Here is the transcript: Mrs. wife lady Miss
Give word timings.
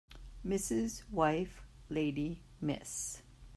Mrs. 0.43 1.07
wife 1.11 1.61
lady 1.87 2.41
Miss 2.59 3.21